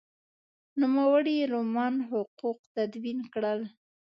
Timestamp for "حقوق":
2.09-2.59